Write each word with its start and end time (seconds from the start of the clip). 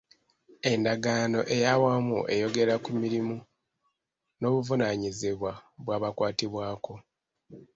Endagaano 0.71 1.39
ey'awamu 1.55 2.17
eyogera 2.33 2.75
ku 2.83 2.89
mirimu 3.01 3.35
n'obuvunaanyizibwa 4.39 5.51
bw'abakwatibwako. 5.83 6.93